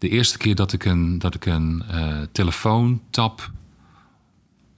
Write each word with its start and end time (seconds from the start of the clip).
de 0.00 0.08
eerste 0.08 0.38
keer 0.38 0.54
dat 0.54 0.72
ik 0.72 0.84
een, 0.84 1.18
dat 1.18 1.34
ik 1.34 1.46
een 1.46 1.82
uh, 1.90 2.16
telefoontap, 2.32 3.50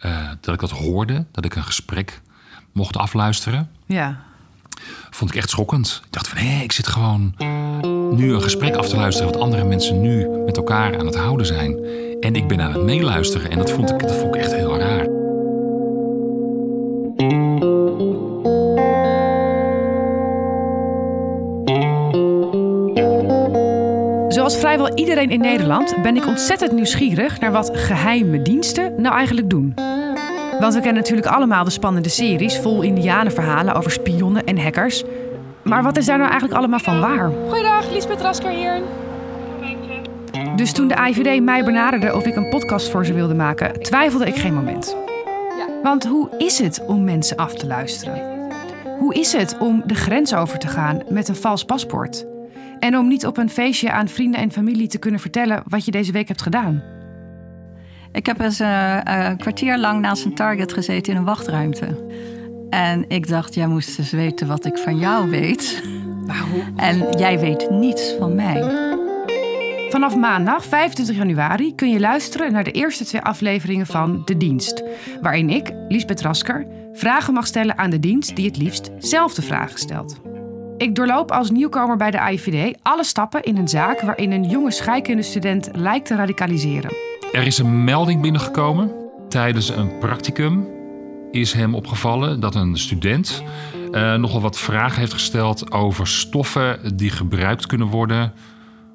uh, 0.00 0.29
dat 0.41 0.54
ik 0.54 0.60
dat 0.60 0.71
hoorde, 0.71 1.25
dat 1.30 1.45
ik 1.45 1.54
een 1.54 1.64
gesprek 1.64 2.20
mocht 2.72 2.96
afluisteren. 2.96 3.70
Ja. 3.86 4.22
Vond 5.10 5.30
ik 5.30 5.36
echt 5.36 5.50
schokkend. 5.50 6.00
Ik 6.04 6.12
dacht 6.12 6.28
van, 6.28 6.38
hé, 6.38 6.62
ik 6.62 6.72
zit 6.72 6.86
gewoon 6.86 7.34
nu 8.16 8.32
een 8.32 8.43
gesprek 8.43 8.74
af 8.74 8.88
te 8.88 8.96
luisteren... 8.96 9.32
wat 9.32 9.40
andere 9.40 9.64
mensen 9.64 10.00
nu 10.00 10.29
met 10.29 10.57
elkaar 10.57 10.98
aan 10.98 11.07
het 11.07 11.16
houden 11.16 11.46
zijn. 11.46 11.84
En 12.20 12.34
ik 12.34 12.48
ben 12.48 12.61
aan 12.61 12.73
het 12.73 12.82
meeluisteren. 12.82 13.50
En 13.50 13.59
dat 13.59 13.70
vond 13.70 13.91
ik, 13.91 13.98
dat 13.98 14.14
vond 14.14 14.34
ik 14.34 14.41
echt 14.41 14.54
heel 14.54 14.79
raar. 14.79 15.21
Zoals 24.33 24.57
vrijwel 24.57 24.95
iedereen 24.95 25.30
in 25.30 25.41
Nederland 25.41 26.02
ben 26.02 26.16
ik 26.16 26.27
ontzettend 26.27 26.73
nieuwsgierig 26.73 27.41
naar 27.41 27.52
wat 27.52 27.70
geheime 27.73 28.43
diensten 28.43 29.01
nou 29.01 29.15
eigenlijk 29.15 29.51
doen. 29.51 29.75
Want 30.61 30.75
we 30.75 30.80
kennen 30.80 31.02
natuurlijk 31.02 31.27
allemaal 31.27 31.65
de 31.65 31.70
spannende 31.70 32.09
series 32.09 32.59
vol 32.59 32.83
indianenverhalen 32.83 33.75
over 33.75 33.91
spionnen 33.91 34.45
en 34.45 34.59
hackers. 34.59 35.03
Maar 35.62 35.83
wat 35.83 35.97
is 35.97 36.06
daar 36.06 36.19
nou 36.19 36.30
eigenlijk 36.30 36.59
allemaal 36.59 36.79
van 36.79 37.01
waar? 37.01 37.33
Goeiedag, 37.48 37.91
Lisbeth 37.91 38.20
Rasker 38.20 38.51
hier. 38.51 38.80
Dus 40.56 40.73
toen 40.73 40.89
de 40.89 41.06
IVD 41.09 41.42
mij 41.42 41.64
benaderde 41.64 42.14
of 42.14 42.27
ik 42.27 42.37
een 42.37 42.48
podcast 42.48 42.91
voor 42.91 43.06
ze 43.06 43.12
wilde 43.12 43.34
maken, 43.34 43.83
twijfelde 43.83 44.27
ik 44.27 44.37
geen 44.37 44.55
moment. 44.55 44.97
Want 45.83 46.06
hoe 46.06 46.30
is 46.39 46.59
het 46.59 46.84
om 46.87 47.05
mensen 47.05 47.37
af 47.37 47.55
te 47.55 47.67
luisteren? 47.67 48.20
Hoe 48.98 49.14
is 49.14 49.33
het 49.33 49.56
om 49.59 49.83
de 49.87 49.95
grens 49.95 50.34
over 50.34 50.59
te 50.59 50.69
gaan 50.69 51.03
met 51.09 51.28
een 51.28 51.37
vals 51.37 51.64
paspoort? 51.64 52.31
En 52.82 52.96
om 52.98 53.09
niet 53.09 53.27
op 53.27 53.36
een 53.36 53.50
feestje 53.50 53.92
aan 53.92 54.09
vrienden 54.09 54.41
en 54.41 54.52
familie 54.52 54.86
te 54.86 54.98
kunnen 54.98 55.20
vertellen 55.20 55.62
wat 55.68 55.84
je 55.84 55.91
deze 55.91 56.12
week 56.12 56.28
hebt 56.28 56.42
gedaan? 56.42 56.82
Ik 58.12 58.27
heb 58.27 58.41
eens 58.41 58.61
uh, 58.61 58.98
een 59.02 59.36
kwartier 59.36 59.78
lang 59.78 60.00
naast 60.00 60.24
een 60.24 60.34
target 60.34 60.72
gezeten 60.72 61.12
in 61.12 61.19
een 61.19 61.24
wachtruimte. 61.24 62.06
En 62.70 63.05
ik 63.08 63.28
dacht, 63.28 63.55
jij 63.55 63.66
moest 63.66 63.98
eens 63.98 64.11
weten 64.11 64.47
wat 64.47 64.64
ik 64.64 64.78
van 64.78 64.98
jou 64.98 65.30
weet. 65.30 65.83
En 66.77 67.19
jij 67.19 67.39
weet 67.39 67.70
niets 67.70 68.14
van 68.19 68.34
mij. 68.34 68.89
Vanaf 69.89 70.17
maandag 70.17 70.64
25 70.64 71.17
januari 71.17 71.74
kun 71.74 71.91
je 71.91 72.00
luisteren 72.00 72.52
naar 72.52 72.64
de 72.64 72.70
eerste 72.70 73.05
twee 73.05 73.22
afleveringen 73.22 73.86
van 73.86 74.22
De 74.24 74.36
Dienst. 74.36 74.83
Waarin 75.20 75.50
ik, 75.50 75.72
Liesbeth 75.89 76.20
Rasker, 76.20 76.67
vragen 76.92 77.34
mag 77.34 77.46
stellen 77.46 77.78
aan 77.78 77.91
de 77.91 78.00
dienst 78.00 78.36
die 78.36 78.46
het 78.46 78.56
liefst 78.56 78.91
zelf 78.98 79.34
de 79.34 79.42
vragen 79.42 79.78
stelt. 79.78 80.31
Ik 80.83 80.94
doorloop 80.94 81.30
als 81.30 81.50
nieuwkomer 81.50 81.97
bij 81.97 82.11
de 82.11 82.20
AIVD 82.20 82.78
alle 82.83 83.05
stappen 83.05 83.42
in 83.42 83.56
een 83.56 83.69
zaak 83.69 84.00
waarin 84.00 84.33
een 84.33 84.44
jonge 84.44 84.70
scheikundestudent 84.70 85.70
lijkt 85.72 86.06
te 86.06 86.14
radicaliseren. 86.14 86.91
Er 87.33 87.47
is 87.47 87.58
een 87.58 87.84
melding 87.84 88.22
binnengekomen. 88.22 88.92
Tijdens 89.28 89.69
een 89.69 89.98
practicum 89.98 90.69
is 91.30 91.52
hem 91.52 91.74
opgevallen 91.74 92.41
dat 92.41 92.55
een 92.55 92.77
student 92.77 93.42
uh, 93.91 94.14
nogal 94.14 94.41
wat 94.41 94.58
vragen 94.58 94.98
heeft 94.98 95.12
gesteld 95.12 95.72
over 95.72 96.06
stoffen 96.06 96.96
die 96.96 97.11
gebruikt 97.11 97.67
kunnen 97.67 97.86
worden 97.86 98.33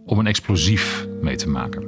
om 0.05 0.19
een 0.19 0.27
explosief 0.27 1.07
mee 1.21 1.35
te 1.35 1.49
maken. 1.49 1.83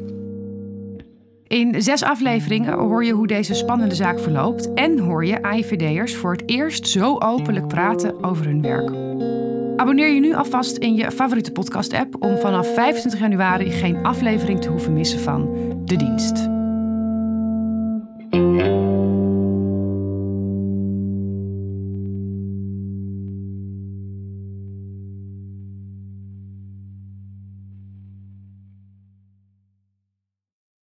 In 1.47 1.81
zes 1.81 2.03
afleveringen 2.03 2.73
hoor 2.73 3.05
je 3.05 3.13
hoe 3.13 3.27
deze 3.27 3.53
spannende 3.53 3.95
zaak 3.95 4.19
verloopt 4.19 4.73
en 4.73 4.99
hoor 4.99 5.25
je 5.25 5.43
AIVD'ers 5.43 6.15
voor 6.15 6.31
het 6.31 6.43
eerst 6.45 6.87
zo 6.87 7.17
openlijk 7.17 7.67
praten 7.67 8.23
over 8.23 8.45
hun 8.45 8.61
werk. 8.61 8.91
Abonneer 9.79 10.13
je 10.13 10.19
nu 10.19 10.33
alvast 10.33 10.77
in 10.77 10.95
je 10.95 11.11
favoriete 11.11 11.51
podcast-app 11.51 12.23
om 12.23 12.37
vanaf 12.37 12.73
25 12.73 13.19
januari 13.19 13.71
geen 13.71 14.05
aflevering 14.05 14.61
te 14.61 14.69
hoeven 14.69 14.93
missen 14.93 15.19
van 15.19 15.49
De 15.85 15.95
Dienst. 15.95 16.58